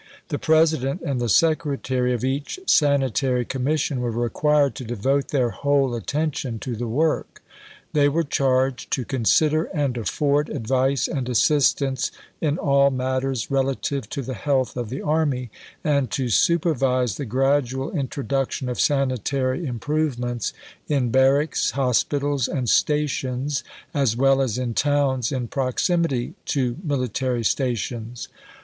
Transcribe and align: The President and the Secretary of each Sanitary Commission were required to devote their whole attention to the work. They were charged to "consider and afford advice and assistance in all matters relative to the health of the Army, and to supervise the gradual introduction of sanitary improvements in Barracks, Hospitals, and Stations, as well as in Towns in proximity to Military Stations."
The 0.29 0.39
President 0.39 1.01
and 1.01 1.21
the 1.21 1.29
Secretary 1.29 2.11
of 2.11 2.23
each 2.25 2.59
Sanitary 2.65 3.45
Commission 3.45 4.01
were 4.01 4.09
required 4.09 4.73
to 4.77 4.83
devote 4.83 5.27
their 5.27 5.51
whole 5.51 5.93
attention 5.93 6.57
to 6.61 6.75
the 6.75 6.87
work. 6.87 7.43
They 7.93 8.09
were 8.09 8.23
charged 8.23 8.89
to 8.93 9.05
"consider 9.05 9.65
and 9.65 9.95
afford 9.95 10.49
advice 10.49 11.07
and 11.07 11.29
assistance 11.29 12.11
in 12.41 12.57
all 12.57 12.89
matters 12.89 13.51
relative 13.51 14.09
to 14.09 14.23
the 14.23 14.33
health 14.33 14.75
of 14.75 14.89
the 14.89 15.03
Army, 15.03 15.51
and 15.83 16.09
to 16.09 16.29
supervise 16.29 17.17
the 17.17 17.25
gradual 17.25 17.91
introduction 17.91 18.69
of 18.69 18.79
sanitary 18.81 19.67
improvements 19.67 20.51
in 20.87 21.11
Barracks, 21.11 21.69
Hospitals, 21.77 22.47
and 22.47 22.67
Stations, 22.67 23.63
as 23.93 24.17
well 24.17 24.41
as 24.41 24.57
in 24.57 24.73
Towns 24.73 25.31
in 25.31 25.47
proximity 25.47 26.33
to 26.45 26.77
Military 26.83 27.43
Stations." 27.43 28.29